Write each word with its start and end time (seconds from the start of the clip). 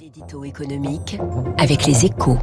L'édito 0.00 0.44
économique 0.44 1.18
avec 1.58 1.86
les 1.86 2.06
échos. 2.06 2.36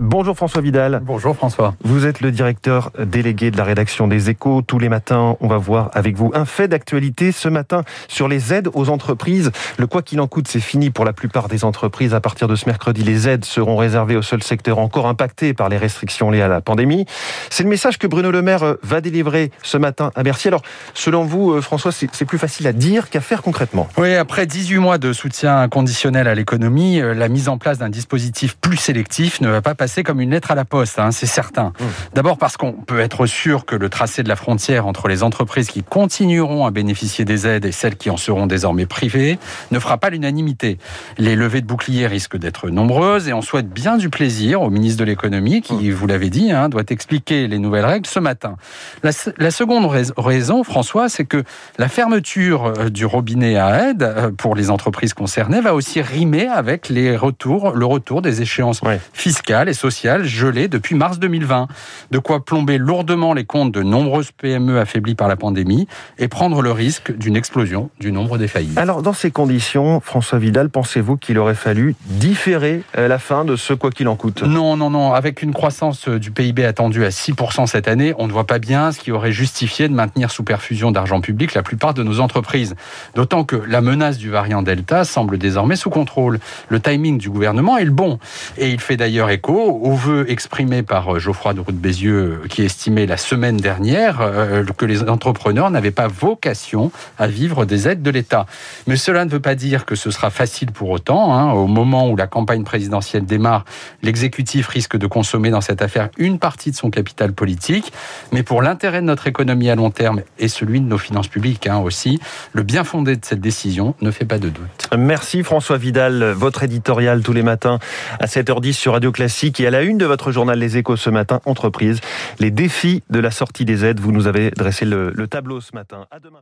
Bonjour 0.00 0.36
François 0.36 0.62
Vidal. 0.62 1.00
Bonjour 1.02 1.34
François. 1.34 1.74
Vous 1.82 2.06
êtes 2.06 2.20
le 2.20 2.30
directeur 2.30 2.92
délégué 3.04 3.50
de 3.50 3.56
la 3.56 3.64
rédaction 3.64 4.06
des 4.06 4.30
Échos. 4.30 4.62
Tous 4.62 4.78
les 4.78 4.88
matins, 4.88 5.36
on 5.40 5.48
va 5.48 5.58
voir 5.58 5.90
avec 5.92 6.16
vous 6.16 6.30
un 6.34 6.44
fait 6.44 6.68
d'actualité 6.68 7.32
ce 7.32 7.48
matin 7.48 7.82
sur 8.06 8.28
les 8.28 8.54
aides 8.54 8.68
aux 8.74 8.90
entreprises. 8.90 9.50
Le 9.76 9.88
quoi 9.88 10.02
qu'il 10.02 10.20
en 10.20 10.28
coûte, 10.28 10.46
c'est 10.46 10.60
fini 10.60 10.90
pour 10.90 11.04
la 11.04 11.12
plupart 11.12 11.48
des 11.48 11.64
entreprises. 11.64 12.14
À 12.14 12.20
partir 12.20 12.46
de 12.46 12.54
ce 12.54 12.66
mercredi, 12.66 13.02
les 13.02 13.28
aides 13.28 13.44
seront 13.44 13.76
réservées 13.76 14.14
au 14.14 14.22
seul 14.22 14.40
secteur 14.40 14.78
encore 14.78 15.08
impacté 15.08 15.52
par 15.52 15.68
les 15.68 15.78
restrictions 15.78 16.30
liées 16.30 16.42
à 16.42 16.48
la 16.48 16.60
pandémie. 16.60 17.04
C'est 17.50 17.64
le 17.64 17.68
message 17.68 17.98
que 17.98 18.06
Bruno 18.06 18.30
Le 18.30 18.40
Maire 18.40 18.62
euh, 18.62 18.74
va 18.84 19.00
délivrer 19.00 19.50
ce 19.64 19.78
matin 19.78 20.12
à 20.14 20.22
Bercy. 20.22 20.46
Alors, 20.46 20.62
selon 20.94 21.24
vous, 21.24 21.54
euh, 21.54 21.60
François, 21.60 21.90
c'est 21.90 22.24
plus 22.24 22.38
facile 22.38 22.68
à 22.68 22.72
dire 22.72 23.10
qu'à 23.10 23.20
faire 23.20 23.42
concrètement. 23.42 23.88
Oui, 23.96 24.14
après 24.14 24.46
18 24.46 24.78
mois 24.78 24.98
de 24.98 25.12
soutien 25.12 25.68
conditionnel 25.68 26.28
à 26.28 26.36
l'économie, 26.36 27.00
euh, 27.00 27.14
la 27.14 27.28
mise 27.28 27.48
en 27.48 27.58
place 27.58 27.78
d'un 27.78 27.88
dispositif 27.88 28.56
plus 28.56 28.76
sélectif 28.76 29.40
ne 29.40 29.48
va 29.48 29.60
pas 29.60 29.74
passer 29.74 29.87
c'est 29.88 30.02
comme 30.02 30.20
une 30.20 30.30
lettre 30.30 30.50
à 30.50 30.54
la 30.54 30.64
poste, 30.64 30.98
hein, 30.98 31.10
c'est 31.10 31.26
certain. 31.26 31.72
Mmh. 31.80 31.84
D'abord 32.14 32.38
parce 32.38 32.56
qu'on 32.56 32.72
peut 32.72 33.00
être 33.00 33.26
sûr 33.26 33.64
que 33.64 33.74
le 33.74 33.88
tracé 33.88 34.22
de 34.22 34.28
la 34.28 34.36
frontière 34.36 34.86
entre 34.86 35.08
les 35.08 35.22
entreprises 35.22 35.68
qui 35.68 35.82
continueront 35.82 36.66
à 36.66 36.70
bénéficier 36.70 37.24
des 37.24 37.46
aides 37.46 37.64
et 37.64 37.72
celles 37.72 37.96
qui 37.96 38.10
en 38.10 38.16
seront 38.16 38.46
désormais 38.46 38.86
privées 38.86 39.38
ne 39.70 39.78
fera 39.78 39.98
pas 39.98 40.10
l'unanimité. 40.10 40.78
Les 41.16 41.36
levées 41.36 41.60
de 41.60 41.66
boucliers 41.66 42.06
risquent 42.06 42.38
d'être 42.38 42.70
nombreuses 42.70 43.28
et 43.28 43.32
on 43.32 43.42
souhaite 43.42 43.68
bien 43.68 43.96
du 43.96 44.10
plaisir 44.10 44.62
au 44.62 44.70
ministre 44.70 45.00
de 45.00 45.04
l'économie 45.04 45.62
qui, 45.62 45.74
mmh. 45.74 45.92
vous 45.92 46.06
l'avez 46.06 46.30
dit, 46.30 46.52
hein, 46.52 46.68
doit 46.68 46.82
expliquer 46.88 47.48
les 47.48 47.58
nouvelles 47.58 47.86
règles 47.86 48.06
ce 48.06 48.20
matin. 48.20 48.56
La, 49.02 49.10
la 49.38 49.50
seconde 49.50 49.86
raison, 50.16 50.64
François, 50.64 51.08
c'est 51.08 51.24
que 51.24 51.42
la 51.78 51.88
fermeture 51.88 52.66
euh, 52.66 52.90
du 52.90 53.06
robinet 53.06 53.56
à 53.56 53.90
aide 53.90 54.02
euh, 54.02 54.30
pour 54.30 54.54
les 54.54 54.70
entreprises 54.70 55.14
concernées 55.14 55.60
va 55.60 55.74
aussi 55.74 56.00
rimer 56.00 56.46
avec 56.46 56.88
les 56.88 57.16
retours, 57.16 57.72
le 57.72 57.86
retour 57.86 58.22
des 58.22 58.42
échéances 58.42 58.80
fiscales 59.12 59.68
et 59.68 59.74
sociale 59.78 60.24
gelée 60.24 60.68
depuis 60.68 60.94
mars 60.94 61.18
2020. 61.18 61.68
De 62.10 62.18
quoi 62.18 62.44
plomber 62.44 62.78
lourdement 62.78 63.32
les 63.32 63.44
comptes 63.44 63.72
de 63.72 63.82
nombreuses 63.82 64.32
PME 64.32 64.78
affaiblies 64.78 65.14
par 65.14 65.28
la 65.28 65.36
pandémie 65.36 65.86
et 66.18 66.28
prendre 66.28 66.60
le 66.60 66.72
risque 66.72 67.16
d'une 67.16 67.36
explosion 67.36 67.90
du 68.00 68.12
nombre 68.12 68.36
des 68.38 68.48
faillites. 68.48 68.76
Alors, 68.76 69.02
dans 69.02 69.12
ces 69.12 69.30
conditions, 69.30 70.00
François 70.00 70.38
Vidal, 70.38 70.68
pensez-vous 70.68 71.16
qu'il 71.16 71.38
aurait 71.38 71.54
fallu 71.54 71.94
différer 72.06 72.82
euh, 72.96 73.08
la 73.08 73.18
fin 73.18 73.44
de 73.44 73.56
ce 73.56 73.72
quoi 73.72 73.90
qu'il 73.90 74.08
en 74.08 74.16
coûte? 74.16 74.42
Non, 74.42 74.76
non, 74.76 74.90
non. 74.90 75.12
Avec 75.12 75.42
une 75.42 75.52
croissance 75.52 76.08
du 76.08 76.30
PIB 76.30 76.64
attendue 76.64 77.04
à 77.04 77.10
6% 77.10 77.66
cette 77.66 77.88
année, 77.88 78.12
on 78.18 78.26
ne 78.26 78.32
voit 78.32 78.46
pas 78.46 78.58
bien 78.58 78.92
ce 78.92 78.98
qui 78.98 79.12
aurait 79.12 79.32
justifié 79.32 79.88
de 79.88 79.94
maintenir 79.94 80.30
sous 80.30 80.42
perfusion 80.42 80.90
d'argent 80.90 81.20
public 81.20 81.54
la 81.54 81.62
plupart 81.62 81.94
de 81.94 82.02
nos 82.02 82.20
entreprises. 82.20 82.74
D'autant 83.14 83.44
que 83.44 83.56
la 83.56 83.80
menace 83.80 84.18
du 84.18 84.30
variant 84.30 84.62
Delta 84.62 85.04
semble 85.04 85.38
désormais 85.38 85.76
sous 85.76 85.90
contrôle. 85.90 86.40
Le 86.68 86.80
timing 86.80 87.18
du 87.18 87.30
gouvernement 87.30 87.78
est 87.78 87.84
le 87.84 87.90
bon. 87.90 88.18
Et 88.56 88.70
il 88.70 88.80
fait 88.80 88.96
d'ailleurs 88.96 89.30
écho 89.30 89.67
au 89.68 89.92
vœu 89.92 90.30
exprimé 90.30 90.82
par 90.82 91.14
euh, 91.14 91.18
Geoffroy 91.18 91.54
de 91.54 91.60
Roux 91.60 91.72
Bézieux, 91.72 92.42
qui 92.48 92.62
estimait 92.62 93.06
la 93.06 93.16
semaine 93.16 93.56
dernière 93.56 94.20
euh, 94.20 94.64
que 94.76 94.84
les 94.84 95.02
entrepreneurs 95.08 95.70
n'avaient 95.70 95.90
pas 95.90 96.08
vocation 96.08 96.90
à 97.18 97.26
vivre 97.26 97.64
des 97.64 97.88
aides 97.88 98.02
de 98.02 98.10
l'État. 98.10 98.46
Mais 98.86 98.96
cela 98.96 99.24
ne 99.24 99.30
veut 99.30 99.40
pas 99.40 99.54
dire 99.54 99.84
que 99.84 99.94
ce 99.94 100.10
sera 100.10 100.30
facile 100.30 100.72
pour 100.72 100.90
autant. 100.90 101.34
Hein. 101.34 101.52
Au 101.52 101.66
moment 101.66 102.08
où 102.08 102.16
la 102.16 102.26
campagne 102.26 102.64
présidentielle 102.64 103.24
démarre, 103.24 103.64
l'exécutif 104.02 104.68
risque 104.68 104.96
de 104.96 105.06
consommer 105.06 105.50
dans 105.50 105.60
cette 105.60 105.82
affaire 105.82 106.08
une 106.18 106.38
partie 106.38 106.70
de 106.70 106.76
son 106.76 106.90
capital 106.90 107.32
politique. 107.32 107.92
Mais 108.32 108.42
pour 108.42 108.62
l'intérêt 108.62 109.00
de 109.00 109.06
notre 109.06 109.26
économie 109.26 109.70
à 109.70 109.74
long 109.74 109.90
terme 109.90 110.22
et 110.38 110.48
celui 110.48 110.80
de 110.80 110.86
nos 110.86 110.98
finances 110.98 111.28
publiques 111.28 111.66
hein, 111.66 111.78
aussi, 111.78 112.20
le 112.52 112.62
bien 112.62 112.84
fondé 112.84 113.16
de 113.16 113.24
cette 113.24 113.40
décision 113.40 113.94
ne 114.00 114.10
fait 114.10 114.24
pas 114.24 114.38
de 114.38 114.48
doute. 114.48 114.88
Merci 114.96 115.42
François 115.42 115.78
Vidal, 115.78 116.32
votre 116.32 116.62
éditorial 116.62 117.22
tous 117.22 117.32
les 117.32 117.42
matins 117.42 117.78
à 118.20 118.26
7h10 118.26 118.72
sur 118.72 118.92
Radio 118.92 119.12
Classique 119.12 119.57
et 119.60 119.66
à 119.66 119.70
la 119.70 119.82
une 119.82 119.98
de 119.98 120.06
votre 120.06 120.32
journal 120.32 120.58
Les 120.58 120.76
Échos 120.76 120.96
ce 120.96 121.10
matin, 121.10 121.40
entreprise. 121.44 122.00
Les 122.38 122.50
défis 122.50 123.02
de 123.10 123.18
la 123.18 123.30
sortie 123.30 123.64
des 123.64 123.84
aides, 123.84 124.00
vous 124.00 124.12
nous 124.12 124.26
avez 124.26 124.50
dressé 124.50 124.84
le, 124.84 125.10
le 125.10 125.26
tableau 125.28 125.60
ce 125.60 125.74
matin. 125.74 126.06
À 126.10 126.20
demain. 126.20 126.40